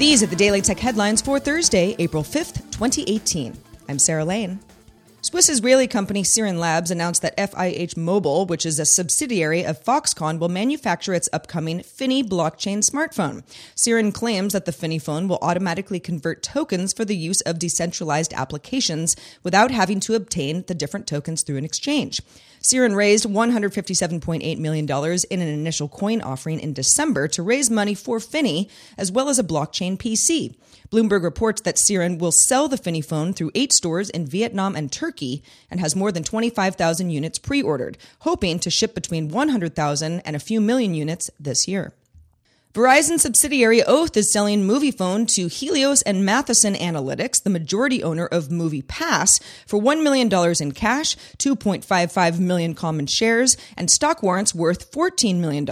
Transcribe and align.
These 0.00 0.22
are 0.22 0.26
the 0.26 0.34
Daily 0.34 0.62
Tech 0.62 0.78
headlines 0.78 1.20
for 1.20 1.38
Thursday, 1.38 1.94
April 1.98 2.22
5th, 2.22 2.70
2018. 2.70 3.54
I'm 3.86 3.98
Sarah 3.98 4.24
Lane. 4.24 4.58
Swiss 5.30 5.48
Israeli 5.48 5.86
company 5.86 6.24
Sirin 6.24 6.58
Labs 6.58 6.90
announced 6.90 7.22
that 7.22 7.36
FIH 7.36 7.96
Mobile, 7.96 8.46
which 8.46 8.66
is 8.66 8.80
a 8.80 8.84
subsidiary 8.84 9.64
of 9.64 9.80
Foxconn, 9.80 10.40
will 10.40 10.48
manufacture 10.48 11.14
its 11.14 11.28
upcoming 11.32 11.84
Finney 11.84 12.24
blockchain 12.24 12.78
smartphone. 12.78 13.44
Sirin 13.76 14.12
claims 14.12 14.54
that 14.54 14.64
the 14.64 14.72
Finney 14.72 14.98
phone 14.98 15.28
will 15.28 15.38
automatically 15.40 16.00
convert 16.00 16.42
tokens 16.42 16.92
for 16.92 17.04
the 17.04 17.16
use 17.16 17.42
of 17.42 17.60
decentralized 17.60 18.32
applications 18.32 19.14
without 19.44 19.70
having 19.70 20.00
to 20.00 20.16
obtain 20.16 20.64
the 20.66 20.74
different 20.74 21.06
tokens 21.06 21.44
through 21.44 21.58
an 21.58 21.64
exchange. 21.64 22.20
Sirin 22.60 22.96
raised 22.96 23.24
$157.8 23.24 24.58
million 24.58 24.84
in 25.30 25.40
an 25.40 25.48
initial 25.48 25.88
coin 25.88 26.20
offering 26.22 26.58
in 26.58 26.72
December 26.72 27.28
to 27.28 27.42
raise 27.44 27.70
money 27.70 27.94
for 27.94 28.18
Finney, 28.18 28.68
as 28.98 29.12
well 29.12 29.28
as 29.28 29.38
a 29.38 29.44
blockchain 29.44 29.96
PC. 29.96 30.56
Bloomberg 30.90 31.22
reports 31.22 31.60
that 31.62 31.76
Sirin 31.76 32.18
will 32.18 32.32
sell 32.32 32.66
the 32.66 32.76
Finney 32.76 33.00
phone 33.00 33.32
through 33.32 33.52
eight 33.54 33.72
stores 33.72 34.10
in 34.10 34.26
Vietnam 34.26 34.74
and 34.74 34.90
Turkey 34.90 35.42
and 35.70 35.78
has 35.78 35.94
more 35.94 36.10
than 36.10 36.24
25,000 36.24 37.10
units 37.10 37.38
pre 37.38 37.62
ordered, 37.62 37.96
hoping 38.20 38.58
to 38.58 38.70
ship 38.70 38.92
between 38.94 39.28
100,000 39.28 40.20
and 40.20 40.34
a 40.34 40.40
few 40.40 40.60
million 40.60 40.94
units 40.94 41.30
this 41.38 41.68
year. 41.68 41.92
Verizon 42.74 43.18
subsidiary 43.18 43.82
Oath 43.82 44.16
is 44.16 44.32
selling 44.32 44.64
Moviefone 44.64 45.26
to 45.34 45.48
Helios 45.48 46.02
and 46.02 46.24
Matheson 46.24 46.74
Analytics, 46.74 47.42
the 47.42 47.50
majority 47.50 48.00
owner 48.00 48.26
of 48.26 48.46
MoviePass, 48.46 49.42
for 49.66 49.80
$1 49.80 50.04
million 50.04 50.28
in 50.60 50.72
cash, 50.72 51.16
2.55 51.38 52.38
million 52.38 52.74
common 52.74 53.06
shares, 53.06 53.56
and 53.76 53.90
stock 53.90 54.22
warrants 54.22 54.54
worth 54.54 54.92
$14 54.92 55.40
million. 55.40 55.66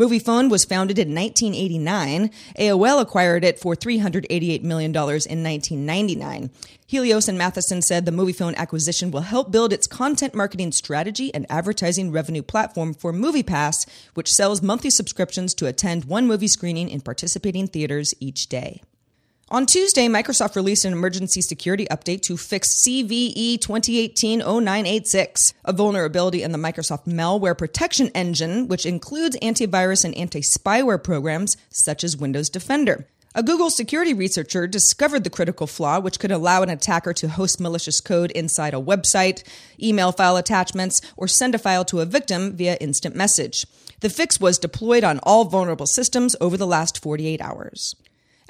Moviefone 0.00 0.48
was 0.48 0.64
founded 0.64 0.98
in 0.98 1.14
1989. 1.14 2.30
AOL 2.58 3.02
acquired 3.02 3.44
it 3.44 3.58
for 3.58 3.76
$388 3.76 4.62
million 4.62 4.90
in 4.92 4.96
1999. 4.96 6.50
Helios 6.86 7.28
and 7.28 7.36
Matheson 7.36 7.82
said 7.82 8.06
the 8.06 8.10
Moviefone 8.10 8.56
acquisition 8.56 9.10
will 9.10 9.20
help 9.20 9.52
build 9.52 9.74
its 9.74 9.86
content 9.86 10.34
marketing 10.34 10.72
strategy 10.72 11.32
and 11.34 11.44
advertising 11.50 12.10
revenue 12.10 12.40
platform 12.40 12.94
for 12.94 13.12
MoviePass, 13.12 13.86
which 14.14 14.32
sells 14.32 14.62
monthly 14.62 14.88
subscriptions 14.88 15.52
to 15.52 15.66
attend 15.66 16.06
one 16.06 16.26
movie 16.26 16.48
screening 16.48 16.88
in 16.88 17.02
participating 17.02 17.66
theaters 17.66 18.14
each 18.20 18.46
day. 18.46 18.80
On 19.52 19.66
Tuesday, 19.66 20.06
Microsoft 20.06 20.54
released 20.54 20.84
an 20.84 20.92
emergency 20.92 21.40
security 21.40 21.84
update 21.90 22.22
to 22.22 22.36
fix 22.36 22.86
CVE 22.86 23.60
2018 23.60 24.38
0986, 24.38 25.54
a 25.64 25.72
vulnerability 25.72 26.44
in 26.44 26.52
the 26.52 26.58
Microsoft 26.58 27.06
malware 27.08 27.58
protection 27.58 28.12
engine, 28.14 28.68
which 28.68 28.86
includes 28.86 29.36
antivirus 29.42 30.04
and 30.04 30.16
anti 30.16 30.40
spyware 30.40 31.02
programs 31.02 31.56
such 31.68 32.04
as 32.04 32.16
Windows 32.16 32.48
Defender. 32.48 33.08
A 33.34 33.42
Google 33.42 33.70
security 33.70 34.14
researcher 34.14 34.68
discovered 34.68 35.24
the 35.24 35.30
critical 35.30 35.66
flaw, 35.66 35.98
which 35.98 36.20
could 36.20 36.30
allow 36.30 36.62
an 36.62 36.70
attacker 36.70 37.12
to 37.14 37.28
host 37.28 37.58
malicious 37.58 38.00
code 38.00 38.30
inside 38.30 38.72
a 38.72 38.76
website, 38.76 39.42
email 39.82 40.12
file 40.12 40.36
attachments, 40.36 41.00
or 41.16 41.26
send 41.26 41.56
a 41.56 41.58
file 41.58 41.84
to 41.86 41.98
a 41.98 42.06
victim 42.06 42.52
via 42.52 42.76
instant 42.76 43.16
message. 43.16 43.66
The 43.98 44.10
fix 44.10 44.38
was 44.38 44.60
deployed 44.60 45.02
on 45.02 45.18
all 45.24 45.44
vulnerable 45.44 45.86
systems 45.86 46.36
over 46.40 46.56
the 46.56 46.68
last 46.68 47.02
48 47.02 47.40
hours. 47.40 47.96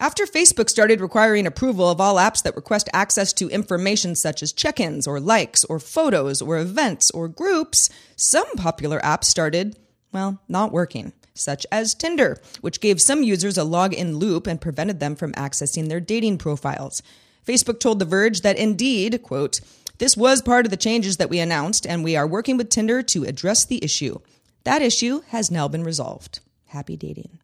After 0.01 0.25
Facebook 0.25 0.71
started 0.71 1.03
requiring 1.03 1.47
approval 1.47 1.91
of 1.91 2.01
all 2.01 2.17
apps 2.17 2.43
that 2.43 2.57
request 2.57 2.89
access 2.95 3.35
to 3.35 3.51
information 3.51 4.17
such 4.17 4.43
as 4.43 4.51
check 4.51 4.81
ins 4.81 5.07
or 5.07 5.21
likes 5.21 5.63
or 5.65 5.79
photos 5.79 6.41
or 6.41 6.57
events 6.57 7.11
or 7.11 7.29
groups, 7.29 7.91
some 8.17 8.47
popular 8.57 8.99
apps 9.01 9.25
started, 9.25 9.79
well, 10.11 10.41
not 10.49 10.73
working, 10.73 11.13
such 11.35 11.67
as 11.71 11.95
Tinder, 11.95 12.41
which 12.63 12.81
gave 12.81 12.99
some 12.99 13.23
users 13.23 13.59
a 13.59 13.61
login 13.61 14.17
loop 14.17 14.47
and 14.47 14.59
prevented 14.59 15.01
them 15.01 15.17
from 15.17 15.35
accessing 15.35 15.91
their 15.91 16.01
dating 16.01 16.39
profiles. 16.39 17.03
Facebook 17.47 17.79
told 17.79 17.99
The 17.99 18.07
Verge 18.07 18.41
that 18.41 18.57
indeed, 18.57 19.23
quote, 19.23 19.61
this 19.99 20.17
was 20.17 20.41
part 20.41 20.65
of 20.65 20.71
the 20.71 20.79
changes 20.79 21.19
that 21.19 21.29
we 21.29 21.41
announced, 21.41 21.87
and 21.87 22.03
we 22.03 22.17
are 22.17 22.27
working 22.27 22.57
with 22.57 22.71
Tinder 22.71 23.03
to 23.03 23.25
address 23.25 23.67
the 23.67 23.85
issue. 23.85 24.19
That 24.65 24.81
issue 24.81 25.21
has 25.29 25.51
now 25.51 25.69
been 25.69 25.85
resolved. 25.85 26.41
Happy 26.69 26.97
dating. 26.97 27.40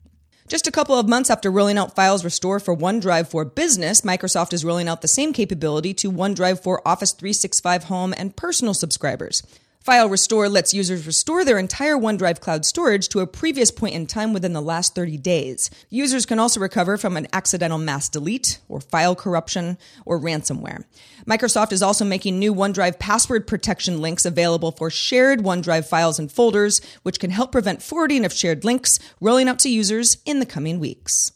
Just 0.48 0.68
a 0.68 0.70
couple 0.70 0.96
of 0.96 1.08
months 1.08 1.28
after 1.28 1.50
rolling 1.50 1.76
out 1.76 1.96
Files 1.96 2.24
Restore 2.24 2.60
for 2.60 2.76
OneDrive 2.76 3.26
for 3.26 3.44
Business, 3.44 4.02
Microsoft 4.02 4.52
is 4.52 4.64
rolling 4.64 4.86
out 4.86 5.02
the 5.02 5.08
same 5.08 5.32
capability 5.32 5.92
to 5.94 6.12
OneDrive 6.12 6.62
for 6.62 6.86
Office 6.86 7.10
365 7.10 7.84
Home 7.84 8.14
and 8.16 8.36
personal 8.36 8.72
subscribers. 8.72 9.42
File 9.86 10.08
Restore 10.08 10.48
lets 10.48 10.74
users 10.74 11.06
restore 11.06 11.44
their 11.44 11.60
entire 11.60 11.94
OneDrive 11.94 12.40
cloud 12.40 12.64
storage 12.64 13.08
to 13.10 13.20
a 13.20 13.26
previous 13.28 13.70
point 13.70 13.94
in 13.94 14.08
time 14.08 14.32
within 14.32 14.52
the 14.52 14.60
last 14.60 14.96
30 14.96 15.16
days. 15.18 15.70
Users 15.90 16.26
can 16.26 16.40
also 16.40 16.58
recover 16.58 16.96
from 16.96 17.16
an 17.16 17.28
accidental 17.32 17.78
mass 17.78 18.08
delete, 18.08 18.58
or 18.68 18.80
file 18.80 19.14
corruption, 19.14 19.78
or 20.04 20.18
ransomware. 20.18 20.82
Microsoft 21.24 21.70
is 21.70 21.84
also 21.84 22.04
making 22.04 22.36
new 22.36 22.52
OneDrive 22.52 22.98
password 22.98 23.46
protection 23.46 24.00
links 24.00 24.24
available 24.24 24.72
for 24.72 24.90
shared 24.90 25.44
OneDrive 25.44 25.86
files 25.86 26.18
and 26.18 26.32
folders, 26.32 26.80
which 27.04 27.20
can 27.20 27.30
help 27.30 27.52
prevent 27.52 27.80
forwarding 27.80 28.24
of 28.24 28.32
shared 28.32 28.64
links 28.64 28.98
rolling 29.20 29.48
out 29.48 29.60
to 29.60 29.70
users 29.70 30.16
in 30.26 30.40
the 30.40 30.46
coming 30.46 30.80
weeks. 30.80 31.30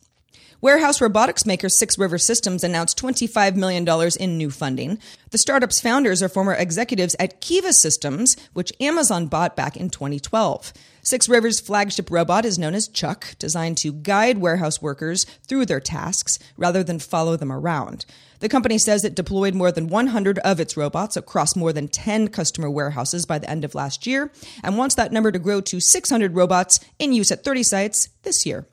Warehouse 0.62 1.00
robotics 1.00 1.46
maker 1.46 1.70
Six 1.70 1.96
River 1.96 2.18
Systems 2.18 2.62
announced 2.62 3.00
$25 3.00 3.56
million 3.56 3.88
in 4.20 4.36
new 4.36 4.50
funding. 4.50 4.98
The 5.30 5.38
startup's 5.38 5.80
founders 5.80 6.22
are 6.22 6.28
former 6.28 6.52
executives 6.52 7.16
at 7.18 7.40
Kiva 7.40 7.72
Systems, 7.72 8.36
which 8.52 8.70
Amazon 8.78 9.26
bought 9.26 9.56
back 9.56 9.78
in 9.78 9.88
2012. 9.88 10.74
Six 11.02 11.30
Rivers' 11.30 11.60
flagship 11.60 12.10
robot 12.10 12.44
is 12.44 12.58
known 12.58 12.74
as 12.74 12.88
Chuck, 12.88 13.36
designed 13.38 13.78
to 13.78 13.90
guide 13.90 14.36
warehouse 14.36 14.82
workers 14.82 15.24
through 15.48 15.64
their 15.64 15.80
tasks 15.80 16.38
rather 16.58 16.84
than 16.84 16.98
follow 16.98 17.36
them 17.36 17.50
around. 17.50 18.04
The 18.40 18.50
company 18.50 18.76
says 18.76 19.02
it 19.02 19.14
deployed 19.14 19.54
more 19.54 19.72
than 19.72 19.88
100 19.88 20.40
of 20.40 20.60
its 20.60 20.76
robots 20.76 21.16
across 21.16 21.56
more 21.56 21.72
than 21.72 21.88
10 21.88 22.28
customer 22.28 22.68
warehouses 22.68 23.24
by 23.24 23.38
the 23.38 23.48
end 23.48 23.64
of 23.64 23.74
last 23.74 24.06
year 24.06 24.30
and 24.62 24.76
wants 24.76 24.94
that 24.96 25.10
number 25.10 25.32
to 25.32 25.38
grow 25.38 25.62
to 25.62 25.80
600 25.80 26.36
robots 26.36 26.80
in 26.98 27.14
use 27.14 27.32
at 27.32 27.44
30 27.44 27.62
sites 27.62 28.10
this 28.24 28.44
year. 28.44 28.66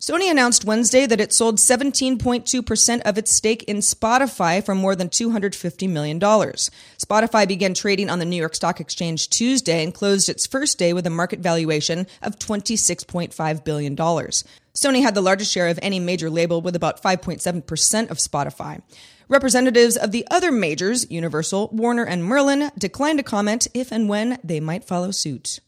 Sony 0.00 0.30
announced 0.30 0.64
Wednesday 0.64 1.04
that 1.04 1.20
it 1.20 1.30
sold 1.30 1.58
17.2% 1.58 3.02
of 3.02 3.18
its 3.18 3.36
stake 3.36 3.62
in 3.64 3.78
Spotify 3.78 4.64
for 4.64 4.74
more 4.74 4.96
than 4.96 5.10
$250 5.10 5.90
million. 5.90 6.18
Spotify 6.18 7.46
began 7.46 7.74
trading 7.74 8.08
on 8.08 8.18
the 8.18 8.24
New 8.24 8.36
York 8.36 8.54
Stock 8.54 8.80
Exchange 8.80 9.28
Tuesday 9.28 9.84
and 9.84 9.92
closed 9.92 10.30
its 10.30 10.46
first 10.46 10.78
day 10.78 10.94
with 10.94 11.06
a 11.06 11.10
market 11.10 11.40
valuation 11.40 12.06
of 12.22 12.38
$26.5 12.38 13.62
billion. 13.62 13.94
Sony 13.94 15.02
had 15.02 15.14
the 15.14 15.20
largest 15.20 15.52
share 15.52 15.68
of 15.68 15.78
any 15.82 16.00
major 16.00 16.30
label 16.30 16.62
with 16.62 16.74
about 16.74 17.02
5.7% 17.02 18.10
of 18.10 18.16
Spotify. 18.16 18.80
Representatives 19.28 19.98
of 19.98 20.12
the 20.12 20.26
other 20.30 20.50
majors, 20.50 21.10
Universal, 21.10 21.68
Warner, 21.74 22.06
and 22.06 22.24
Merlin, 22.24 22.70
declined 22.78 23.18
to 23.18 23.22
comment 23.22 23.66
if 23.74 23.92
and 23.92 24.08
when 24.08 24.38
they 24.42 24.60
might 24.60 24.82
follow 24.82 25.10
suit. 25.10 25.60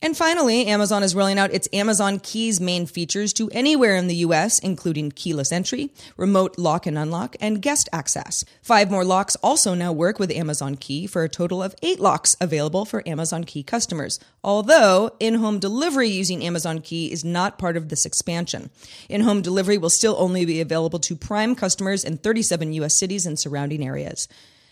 And 0.00 0.16
finally, 0.16 0.66
Amazon 0.66 1.02
is 1.02 1.14
rolling 1.14 1.40
out 1.40 1.52
its 1.52 1.68
Amazon 1.72 2.20
Keys 2.20 2.60
main 2.60 2.86
features 2.86 3.32
to 3.32 3.50
anywhere 3.50 3.96
in 3.96 4.06
the 4.06 4.16
US, 4.16 4.60
including 4.60 5.10
keyless 5.10 5.50
entry, 5.50 5.90
remote 6.16 6.56
lock 6.56 6.86
and 6.86 6.96
unlock, 6.96 7.34
and 7.40 7.60
guest 7.60 7.88
access. 7.92 8.44
Five 8.62 8.92
more 8.92 9.04
locks 9.04 9.34
also 9.42 9.74
now 9.74 9.92
work 9.92 10.20
with 10.20 10.30
Amazon 10.30 10.76
Key 10.76 11.08
for 11.08 11.24
a 11.24 11.28
total 11.28 11.60
of 11.62 11.74
eight 11.82 11.98
locks 11.98 12.36
available 12.40 12.84
for 12.84 13.06
Amazon 13.08 13.42
Key 13.42 13.64
customers. 13.64 14.20
Although 14.44 15.10
in 15.18 15.34
home 15.34 15.58
delivery 15.58 16.08
using 16.08 16.44
Amazon 16.44 16.80
Key 16.80 17.10
is 17.10 17.24
not 17.24 17.58
part 17.58 17.76
of 17.76 17.88
this 17.88 18.06
expansion. 18.06 18.70
In 19.08 19.22
home 19.22 19.42
delivery 19.42 19.78
will 19.78 19.90
still 19.90 20.14
only 20.18 20.44
be 20.44 20.60
available 20.60 21.00
to 21.00 21.16
Prime 21.16 21.56
customers 21.56 22.04
in 22.04 22.18
37 22.18 22.72
US 22.74 22.96
cities 22.96 23.26
and 23.26 23.38
surrounding 23.38 23.84
areas. 23.84 24.28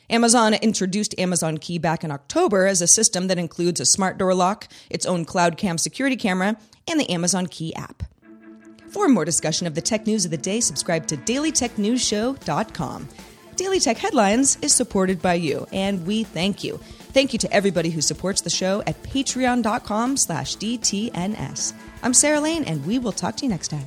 Amazon 0.08 0.54
introduced 0.54 1.18
Amazon 1.18 1.58
Key 1.58 1.78
back 1.78 2.04
in 2.04 2.10
October 2.10 2.66
as 2.66 2.80
a 2.80 2.86
system 2.86 3.26
that 3.26 3.38
includes 3.38 3.80
a 3.80 3.86
smart 3.86 4.18
door 4.18 4.34
lock, 4.34 4.68
its 4.88 5.06
own 5.06 5.24
cloud 5.24 5.56
cam 5.56 5.78
security 5.78 6.16
camera, 6.16 6.56
and 6.88 7.00
the 7.00 7.10
Amazon 7.10 7.46
Key 7.46 7.74
app. 7.74 8.04
For 8.88 9.08
more 9.08 9.24
discussion 9.24 9.66
of 9.66 9.74
the 9.74 9.80
tech 9.80 10.06
news 10.06 10.24
of 10.24 10.30
the 10.30 10.36
day, 10.36 10.60
subscribe 10.60 11.06
to 11.08 11.16
dailytechnewsshow.com. 11.16 13.08
Daily 13.56 13.80
Tech 13.80 13.96
Headlines 13.96 14.58
is 14.62 14.74
supported 14.74 15.20
by 15.20 15.34
you, 15.34 15.66
and 15.72 16.06
we 16.06 16.24
thank 16.24 16.62
you. 16.62 16.78
Thank 17.12 17.32
you 17.32 17.38
to 17.40 17.52
everybody 17.52 17.90
who 17.90 18.02
supports 18.02 18.42
the 18.42 18.50
show 18.50 18.82
at 18.86 19.02
patreon.com 19.02 20.16
slash 20.18 20.56
DTNS. 20.56 21.72
I'm 22.02 22.14
Sarah 22.14 22.40
Lane, 22.40 22.64
and 22.64 22.84
we 22.86 22.98
will 22.98 23.12
talk 23.12 23.36
to 23.36 23.44
you 23.44 23.50
next 23.50 23.68
time. 23.68 23.86